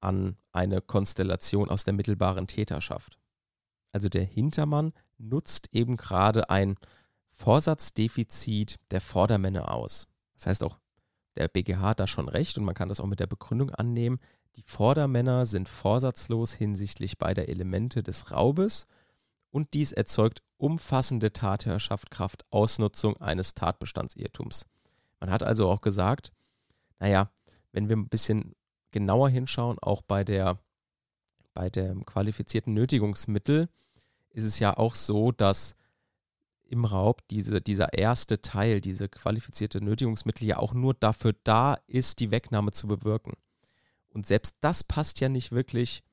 an 0.00 0.36
eine 0.52 0.80
Konstellation 0.80 1.68
aus 1.68 1.84
der 1.84 1.94
mittelbaren 1.94 2.46
Täterschaft. 2.46 3.18
Also 3.92 4.08
der 4.08 4.24
Hintermann 4.24 4.92
nutzt 5.18 5.68
eben 5.72 5.96
gerade 5.96 6.50
ein 6.50 6.76
Vorsatzdefizit 7.32 8.78
der 8.90 9.00
Vordermänner 9.00 9.72
aus. 9.72 10.08
Das 10.34 10.46
heißt 10.46 10.64
auch, 10.64 10.78
der 11.40 11.48
BGH 11.48 11.80
hat 11.80 12.00
da 12.00 12.06
schon 12.06 12.28
recht 12.28 12.58
und 12.58 12.64
man 12.64 12.74
kann 12.74 12.88
das 12.88 13.00
auch 13.00 13.06
mit 13.06 13.20
der 13.20 13.26
Begründung 13.26 13.70
annehmen. 13.70 14.20
Die 14.56 14.62
Vordermänner 14.62 15.46
sind 15.46 15.68
vorsatzlos 15.68 16.52
hinsichtlich 16.52 17.18
beider 17.18 17.48
Elemente 17.48 18.02
des 18.02 18.30
Raubes 18.30 18.86
und 19.50 19.72
dies 19.74 19.92
erzeugt 19.92 20.42
umfassende 20.58 21.32
Tatherrschaft 21.32 22.10
Kraft 22.10 22.44
Ausnutzung 22.50 23.16
eines 23.16 23.54
Tatbestandsirrtums. 23.54 24.66
Man 25.18 25.30
hat 25.30 25.42
also 25.42 25.68
auch 25.70 25.80
gesagt, 25.80 26.32
naja, 26.98 27.30
wenn 27.72 27.88
wir 27.88 27.96
ein 27.96 28.08
bisschen 28.08 28.54
genauer 28.90 29.30
hinschauen, 29.30 29.78
auch 29.78 30.02
bei 30.02 30.24
der 30.24 30.58
bei 31.54 31.68
dem 31.68 32.06
qualifizierten 32.06 32.74
Nötigungsmittel 32.74 33.68
ist 34.30 34.44
es 34.44 34.58
ja 34.60 34.76
auch 34.76 34.94
so, 34.94 35.32
dass 35.32 35.74
im 36.70 36.84
Raub 36.84 37.26
diese, 37.28 37.60
dieser 37.60 37.94
erste 37.94 38.42
Teil, 38.42 38.80
diese 38.80 39.08
qualifizierte 39.08 39.82
Nötigungsmittel 39.82 40.46
ja 40.46 40.58
auch 40.58 40.72
nur 40.72 40.94
dafür 40.94 41.34
da 41.42 41.78
ist, 41.88 42.20
die 42.20 42.30
Wegnahme 42.30 42.70
zu 42.70 42.86
bewirken. 42.86 43.32
Und 44.10 44.26
selbst 44.26 44.56
das 44.60 44.84
passt 44.84 45.18
ja 45.18 45.28
nicht 45.28 45.50
wirklich 45.50 46.04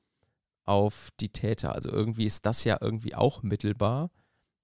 auf 0.64 1.10
die 1.20 1.28
Täter. 1.28 1.74
Also 1.74 1.90
irgendwie 1.90 2.26
ist 2.26 2.44
das 2.44 2.64
ja 2.64 2.76
irgendwie 2.80 3.14
auch 3.14 3.42
mittelbar, 3.44 4.10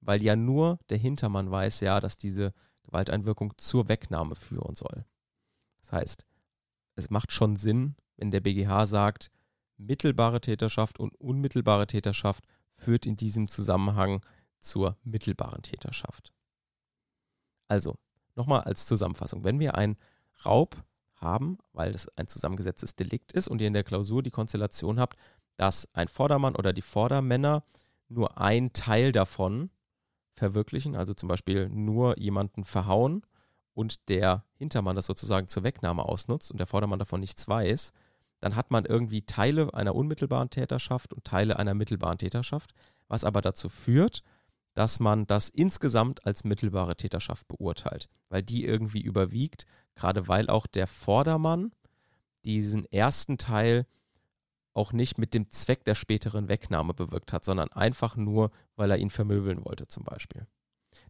weil 0.00 0.20
ja 0.20 0.34
nur 0.34 0.80
der 0.90 0.98
Hintermann 0.98 1.52
weiß 1.52 1.78
ja, 1.80 2.00
dass 2.00 2.16
diese 2.16 2.52
Gewalteinwirkung 2.82 3.54
zur 3.56 3.88
Wegnahme 3.88 4.34
führen 4.34 4.74
soll. 4.74 5.04
Das 5.80 5.92
heißt, 5.92 6.26
es 6.96 7.08
macht 7.08 7.30
schon 7.30 7.54
Sinn, 7.54 7.94
wenn 8.16 8.32
der 8.32 8.40
BGH 8.40 8.86
sagt, 8.86 9.30
mittelbare 9.76 10.40
Täterschaft 10.40 10.98
und 10.98 11.14
unmittelbare 11.20 11.86
Täterschaft 11.86 12.44
führt 12.74 13.06
in 13.06 13.14
diesem 13.14 13.46
Zusammenhang 13.46 14.24
zur 14.64 14.96
mittelbaren 15.04 15.62
Täterschaft. 15.62 16.32
Also, 17.68 17.96
nochmal 18.34 18.62
als 18.62 18.86
Zusammenfassung, 18.86 19.44
wenn 19.44 19.60
wir 19.60 19.74
einen 19.76 19.96
Raub 20.44 20.76
haben, 21.14 21.58
weil 21.72 21.92
das 21.92 22.08
ein 22.16 22.28
zusammengesetztes 22.28 22.96
Delikt 22.96 23.32
ist 23.32 23.48
und 23.48 23.60
ihr 23.60 23.68
in 23.68 23.74
der 23.74 23.84
Klausur 23.84 24.22
die 24.22 24.30
Konstellation 24.30 25.00
habt, 25.00 25.16
dass 25.56 25.88
ein 25.94 26.08
Vordermann 26.08 26.56
oder 26.56 26.72
die 26.72 26.82
Vordermänner 26.82 27.64
nur 28.08 28.38
ein 28.38 28.72
Teil 28.72 29.12
davon 29.12 29.70
verwirklichen, 30.34 30.96
also 30.96 31.14
zum 31.14 31.28
Beispiel 31.28 31.68
nur 31.68 32.18
jemanden 32.18 32.64
verhauen 32.64 33.22
und 33.72 34.08
der 34.08 34.44
Hintermann 34.56 34.96
das 34.96 35.06
sozusagen 35.06 35.48
zur 35.48 35.62
Wegnahme 35.62 36.04
ausnutzt 36.04 36.50
und 36.50 36.58
der 36.58 36.66
Vordermann 36.66 36.98
davon 36.98 37.20
nichts 37.20 37.46
weiß, 37.46 37.92
dann 38.40 38.56
hat 38.56 38.70
man 38.70 38.84
irgendwie 38.84 39.22
Teile 39.22 39.72
einer 39.72 39.94
unmittelbaren 39.94 40.50
Täterschaft 40.50 41.12
und 41.12 41.24
Teile 41.24 41.58
einer 41.58 41.74
mittelbaren 41.74 42.18
Täterschaft, 42.18 42.74
was 43.08 43.24
aber 43.24 43.40
dazu 43.40 43.68
führt, 43.68 44.22
dass 44.74 45.00
man 45.00 45.26
das 45.26 45.48
insgesamt 45.48 46.26
als 46.26 46.44
mittelbare 46.44 46.96
Täterschaft 46.96 47.46
beurteilt, 47.48 48.08
weil 48.28 48.42
die 48.42 48.64
irgendwie 48.64 49.00
überwiegt, 49.00 49.66
gerade 49.94 50.28
weil 50.28 50.48
auch 50.48 50.66
der 50.66 50.86
Vordermann 50.86 51.72
diesen 52.44 52.84
ersten 52.86 53.38
Teil 53.38 53.86
auch 54.72 54.92
nicht 54.92 55.18
mit 55.18 55.34
dem 55.34 55.50
Zweck 55.50 55.84
der 55.84 55.94
späteren 55.94 56.48
Wegnahme 56.48 56.94
bewirkt 56.94 57.32
hat, 57.32 57.44
sondern 57.44 57.70
einfach 57.70 58.16
nur, 58.16 58.50
weil 58.74 58.90
er 58.90 58.98
ihn 58.98 59.10
vermöbeln 59.10 59.64
wollte 59.64 59.86
zum 59.86 60.02
Beispiel. 60.02 60.46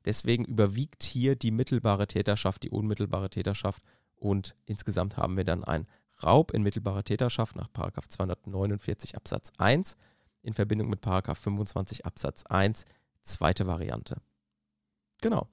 Deswegen 0.04 0.44
überwiegt 0.44 1.02
hier 1.02 1.34
die 1.34 1.50
mittelbare 1.50 2.06
Täterschaft, 2.06 2.62
die 2.62 2.70
unmittelbare 2.70 3.30
Täterschaft 3.30 3.82
und 4.16 4.54
insgesamt 4.66 5.16
haben 5.16 5.36
wir 5.36 5.44
dann 5.44 5.64
ein 5.64 5.86
Raub 6.22 6.52
in 6.52 6.62
mittelbarer 6.62 7.04
Täterschaft 7.04 7.56
nach 7.56 7.68
249 7.68 9.16
Absatz 9.16 9.52
1 9.58 9.96
in 10.42 10.54
Verbindung 10.54 10.88
mit 10.88 11.04
25 11.04 12.06
Absatz 12.06 12.44
1, 12.44 12.84
zweite 13.24 13.66
Variante. 13.66 14.20
Genau. 15.20 15.48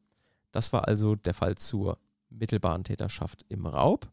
Das 0.52 0.74
war 0.74 0.88
also 0.88 1.16
der 1.16 1.34
Fall 1.34 1.58
zur 1.58 1.98
mittelbaren 2.30 2.84
Täterschaft 2.84 3.46
im 3.50 3.66
Raub. 3.66 4.12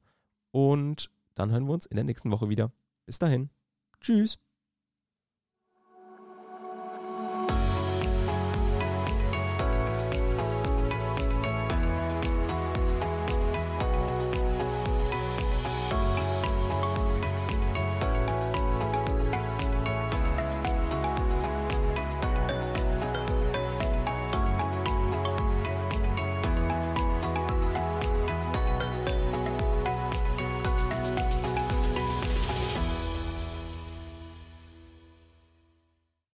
Und 0.50 1.10
dann 1.34 1.50
hören 1.50 1.66
wir 1.66 1.74
uns 1.74 1.86
in 1.86 1.96
der 1.96 2.04
nächsten 2.04 2.30
Woche 2.30 2.48
wieder. 2.48 2.72
Bis 3.06 3.18
dahin. 3.18 3.50
Tschüss. 4.00 4.38